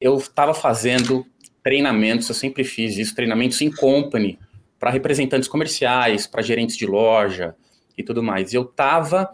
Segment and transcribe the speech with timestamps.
[0.00, 1.26] eu estava fazendo
[1.62, 4.38] treinamentos, eu sempre fiz isso, treinamentos em company,
[4.78, 7.54] para representantes comerciais, para gerentes de loja
[7.96, 8.54] e tudo mais.
[8.54, 9.30] Eu estava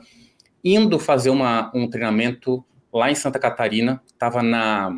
[0.64, 4.90] indo fazer uma, um treinamento lá em Santa Catarina, estava na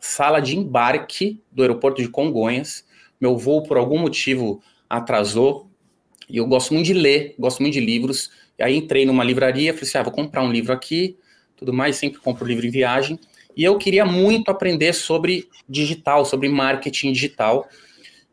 [0.00, 2.84] sala de embarque do aeroporto de Congonhas.
[3.20, 5.70] Meu voo, por algum motivo, atrasou.
[6.28, 8.30] E eu gosto muito de ler, gosto muito de livros.
[8.58, 11.16] E aí entrei numa livraria, falei assim: ah, vou comprar um livro aqui,
[11.56, 13.18] tudo mais, sempre compro livro em viagem.
[13.56, 17.68] E eu queria muito aprender sobre digital, sobre marketing digital,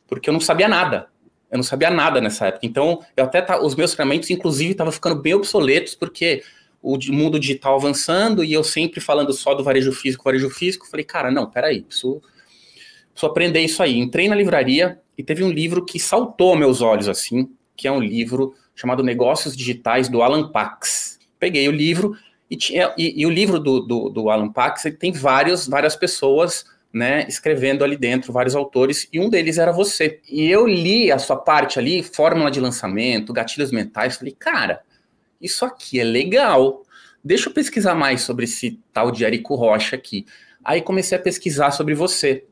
[0.07, 1.07] porque eu não sabia nada.
[1.51, 2.65] Eu não sabia nada nessa época.
[2.65, 6.43] Então, eu até tá, os meus treinamentos, inclusive, estavam ficando bem obsoletos, porque
[6.81, 10.87] o mundo digital avançando e eu sempre falando só do varejo físico, varejo físico.
[10.87, 12.21] Falei, cara, não, peraí, preciso,
[13.11, 13.97] preciso aprender isso aí.
[13.97, 17.99] Entrei na livraria e teve um livro que saltou meus olhos assim, que é um
[17.99, 21.19] livro chamado Negócios Digitais do Alan Pax.
[21.37, 22.15] Peguei o livro
[22.49, 26.65] e, tinha, e, e o livro do, do, do Alan Pax tem vários, várias pessoas
[26.91, 30.19] né, escrevendo ali dentro, vários autores, e um deles era você.
[30.27, 34.81] E eu li a sua parte ali, fórmula de lançamento, gatilhos mentais, falei, cara,
[35.39, 36.83] isso aqui é legal.
[37.23, 40.25] Deixa eu pesquisar mais sobre esse tal de Érico Rocha aqui.
[40.63, 42.45] Aí comecei a pesquisar sobre você.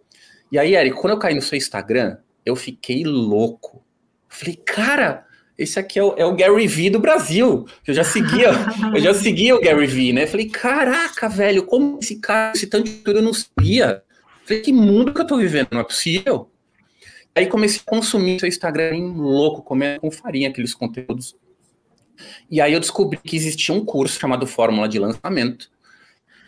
[0.51, 3.83] E aí, Érico, quando eu caí no seu Instagram, eu fiquei louco.
[4.29, 5.25] Falei, cara,
[5.57, 7.65] esse aqui é o, é o Gary Vee do Brasil.
[7.85, 8.51] Eu já seguia,
[8.93, 10.27] eu já seguia o Gary Vee, né?
[10.27, 14.03] Falei, caraca, velho, como esse cara, esse tanto de tudo eu não sabia.
[14.45, 16.51] Falei, que mundo que eu tô vivendo, não é possível.
[17.35, 21.35] Aí comecei a consumir seu Instagram louco, comendo com farinha aqueles conteúdos.
[22.49, 25.69] E aí eu descobri que existia um curso chamado Fórmula de Lançamento.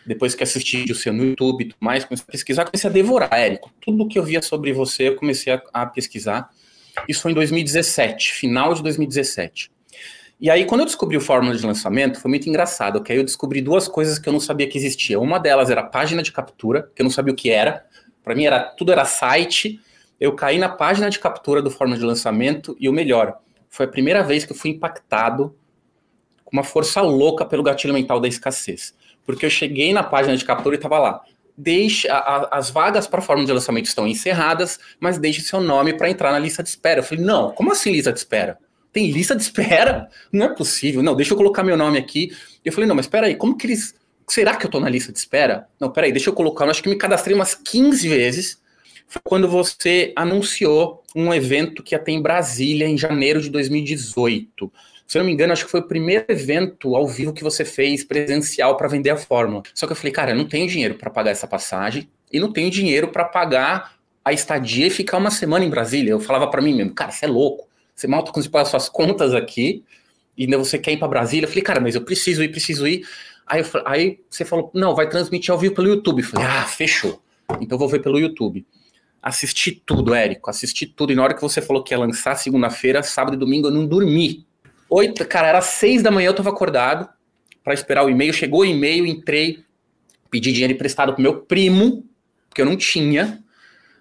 [0.06, 2.92] Depois que assisti o seu no YouTube e tudo mais, comecei a pesquisar, comecei a
[2.92, 3.70] devorar, Érico.
[3.80, 6.50] Tudo que eu via sobre você, eu comecei a, a pesquisar.
[7.08, 9.70] Isso foi em 2017, final de 2017.
[10.40, 13.24] E aí, quando eu descobri o Fórmula de Lançamento, foi muito engraçado, porque aí eu
[13.24, 15.20] descobri duas coisas que eu não sabia que existia.
[15.20, 17.84] Uma delas era a página de captura, que eu não sabia o que era.
[18.24, 19.78] Para mim, era tudo era site.
[20.18, 23.38] Eu caí na página de captura do Fórmula de Lançamento e o melhor,
[23.70, 25.54] foi a primeira vez que eu fui impactado
[26.44, 28.92] com uma força louca pelo gatilho mental da escassez.
[29.24, 31.22] Porque eu cheguei na página de captura e estava lá.
[31.62, 36.08] Deixe, a, as vagas para forma de lançamento estão encerradas, mas deixe seu nome para
[36.08, 37.00] entrar na lista de espera.
[37.00, 38.58] Eu falei, não, como assim lista de espera?
[38.90, 40.08] Tem lista de espera?
[40.32, 41.02] Não é possível.
[41.02, 42.34] Não, deixa eu colocar meu nome aqui.
[42.64, 43.94] Eu falei, não, mas espera aí, como que eles...
[44.26, 45.68] Será que eu estou na lista de espera?
[45.78, 46.64] Não, peraí, deixa eu colocar.
[46.64, 48.60] Eu acho que me cadastrei umas 15 vezes.
[49.06, 54.72] Foi quando você anunciou um evento que ia ter em Brasília em janeiro de 2018.
[55.10, 57.64] Se eu não me engano, acho que foi o primeiro evento ao vivo que você
[57.64, 59.64] fez presencial para vender a fórmula.
[59.74, 62.52] Só que eu falei, cara, eu não tenho dinheiro para pagar essa passagem e não
[62.52, 66.12] tenho dinheiro para pagar a estadia e ficar uma semana em Brasília.
[66.12, 67.68] Eu falava para mim mesmo, cara, você é louco.
[67.92, 69.82] Você mal tá conseguindo pagar suas contas aqui
[70.38, 71.46] e ainda você quer ir para Brasília.
[71.46, 73.04] Eu falei, cara, mas eu preciso ir, preciso ir.
[73.48, 76.22] Aí, eu, aí você falou, não, vai transmitir ao vivo pelo YouTube.
[76.22, 77.20] Eu falei, ah, fechou.
[77.60, 78.64] Então vou ver pelo YouTube.
[79.20, 81.10] Assisti tudo, Érico, assisti tudo.
[81.12, 83.84] E na hora que você falou que ia lançar segunda-feira, sábado e domingo, eu não
[83.84, 84.48] dormi.
[84.90, 87.08] Oito, cara, era seis da manhã, eu tava acordado
[87.62, 88.32] para esperar o e-mail.
[88.32, 89.64] Chegou o e-mail, entrei,
[90.28, 92.04] pedi dinheiro emprestado pro meu primo,
[92.48, 93.42] porque eu não tinha.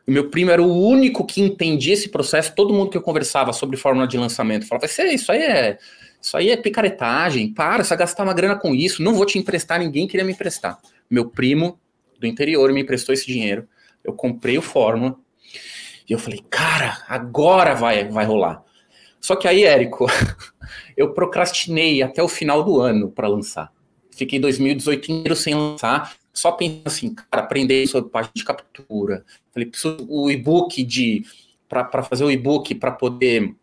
[0.08, 2.56] O meu primo era o único que entendia esse processo.
[2.56, 5.78] Todo mundo que eu conversava sobre fórmula de lançamento falava: Isso aí é.
[6.22, 9.40] Isso aí é picaretagem, para, você vai gastar uma grana com isso, não vou te
[9.40, 10.78] emprestar, ninguém queria me emprestar.
[11.10, 11.80] Meu primo
[12.20, 13.66] do interior me emprestou esse dinheiro,
[14.04, 15.16] eu comprei o Fórmula,
[16.10, 18.62] e eu falei, cara, agora vai, vai rolar.
[19.22, 20.08] Só que aí, Érico,
[20.96, 23.72] eu procrastinei até o final do ano para lançar.
[24.12, 29.26] Fiquei 2018 inteiro sem lançar, só pensando assim, cara, aprender sobre página de captura.
[29.54, 31.24] Falei, preciso o e-book de
[31.68, 33.56] para fazer o e-book para poder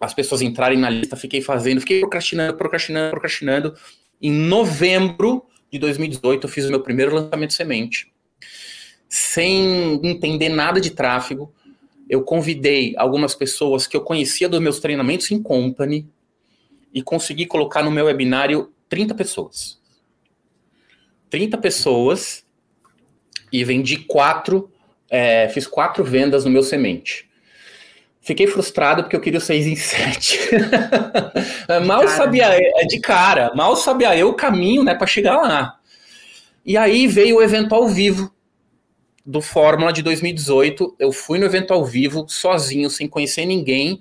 [0.00, 3.74] as pessoas entrarem na lista, fiquei fazendo, fiquei procrastinando, procrastinando, procrastinando.
[4.20, 8.12] Em novembro de 2018, eu fiz o meu primeiro lançamento semente.
[9.08, 11.52] Sem entender nada de tráfego,
[12.12, 16.06] eu convidei algumas pessoas que eu conhecia dos meus treinamentos em company
[16.92, 19.80] e consegui colocar no meu webinário 30 pessoas.
[21.30, 22.44] 30 pessoas
[23.50, 24.70] e vendi quatro,
[25.08, 27.30] é, fiz quatro vendas no meu semente.
[28.20, 30.38] Fiquei frustrado porque eu queria o 6 em 7.
[31.86, 32.10] mal cara.
[32.10, 35.78] sabia é de cara, mal sabia eu o caminho, né, para chegar lá.
[36.62, 38.30] E aí veio o evento ao vivo
[39.24, 40.96] do Fórmula de 2018.
[40.98, 44.00] Eu fui no evento ao vivo, sozinho, sem conhecer ninguém,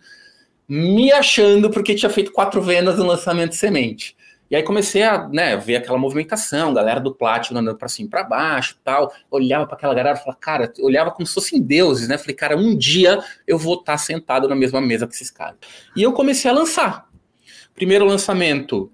[0.67, 4.15] me achando porque tinha feito quatro vendas no lançamento de semente.
[4.51, 8.09] E aí comecei a né, ver aquela movimentação, galera do Platinum andando para cima e
[8.09, 9.13] para baixo tal.
[9.29, 12.17] Olhava para aquela galera e falava, cara, olhava como se fossem deuses, né?
[12.17, 13.17] Falei, cara, um dia
[13.47, 15.55] eu vou estar tá sentado na mesma mesa que esses caras.
[15.95, 17.09] E eu comecei a lançar.
[17.73, 18.91] Primeiro lançamento,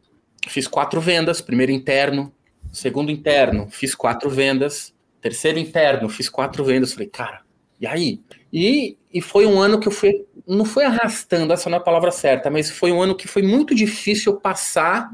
[0.48, 2.32] fiz quatro vendas, primeiro interno,
[2.72, 4.94] segundo interno, fiz quatro vendas,
[5.28, 6.94] Terceiro interno, fiz quatro vendas.
[6.94, 7.42] Falei, cara,
[7.82, 8.22] e aí?
[8.52, 11.84] E, e foi um ano que eu fui, não foi arrastando, essa não é a
[11.84, 15.10] palavra certa, mas foi um ano que foi muito difícil passar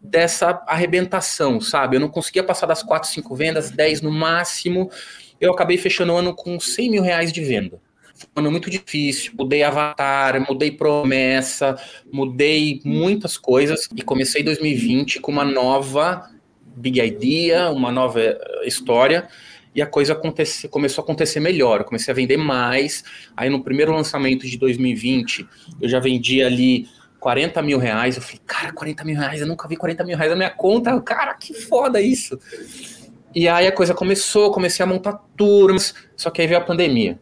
[0.00, 1.96] dessa arrebentação, sabe?
[1.96, 4.90] Eu não conseguia passar das quatro, cinco vendas, dez no máximo.
[5.38, 7.78] Eu acabei fechando o ano com 100 mil reais de venda.
[8.14, 9.32] Foi um ano muito difícil.
[9.38, 11.76] Mudei avatar, mudei promessa,
[12.10, 16.30] mudei muitas coisas e comecei 2020 com uma nova
[16.74, 18.20] big idea, uma nova
[18.64, 19.28] história
[19.74, 21.80] e a coisa acontece, começou a acontecer melhor.
[21.80, 23.04] Eu comecei a vender mais.
[23.36, 25.46] Aí no primeiro lançamento de 2020,
[25.80, 26.88] eu já vendi ali
[27.20, 28.16] 40 mil reais.
[28.16, 31.00] Eu falei, cara, 40 mil reais, eu nunca vi 40 mil reais na minha conta.
[31.00, 32.38] Cara, que foda isso.
[33.34, 37.20] E aí a coisa começou, comecei a montar turmas, só que aí veio a pandemia.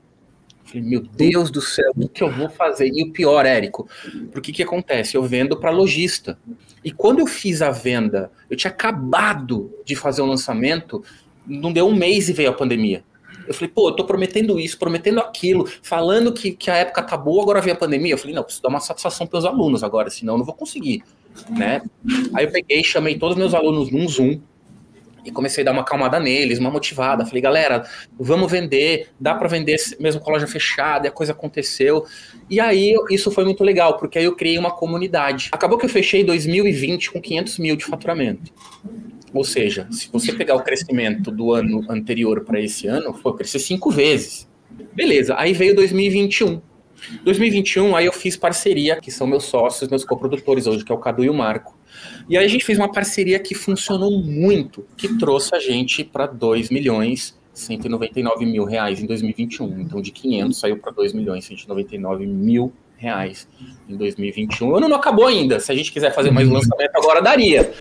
[0.64, 2.90] Falei, meu Deus do céu, o que eu vou fazer?
[2.94, 3.88] E o pior, Érico,
[4.32, 5.16] porque que acontece?
[5.16, 6.38] Eu vendo para lojista.
[6.84, 11.02] E quando eu fiz a venda, eu tinha acabado de fazer o lançamento,
[11.48, 13.02] não deu um mês e veio a pandemia.
[13.46, 17.16] Eu falei, pô, eu tô prometendo isso, prometendo aquilo, falando que, que a época tá
[17.16, 18.12] boa, agora veio a pandemia.
[18.12, 20.54] Eu falei, não, preciso dar uma satisfação para os alunos agora, senão eu não vou
[20.54, 21.02] conseguir,
[21.48, 21.80] né?
[22.34, 24.38] Aí eu peguei, chamei todos os meus alunos num Zoom
[25.24, 27.24] e comecei a dar uma calmada neles, uma motivada.
[27.24, 31.32] Falei, galera, vamos vender, dá para vender mesmo com a loja fechada, e a coisa
[31.32, 32.04] aconteceu.
[32.50, 35.48] E aí isso foi muito legal, porque aí eu criei uma comunidade.
[35.52, 38.52] Acabou que eu fechei 2020 com 500 mil de faturamento.
[39.32, 43.58] Ou seja, se você pegar o crescimento do ano anterior para esse ano, foi crescer
[43.58, 44.48] cinco vezes.
[44.94, 46.60] Beleza, aí veio 2021.
[47.22, 50.98] 2021, aí eu fiz parceria, que são meus sócios, meus coprodutores hoje, que é o
[50.98, 51.78] Cadu e o Marco.
[52.28, 56.26] E aí a gente fez uma parceria que funcionou muito, que trouxe a gente para
[56.26, 59.80] 2 milhões 199 mil reais em 2021.
[59.80, 63.48] Então de 500 saiu para 2 milhões 199 mil reais
[63.88, 64.68] em 2021.
[64.68, 65.60] O ano não acabou ainda.
[65.60, 67.72] Se a gente quiser fazer mais um lançamento agora, daria.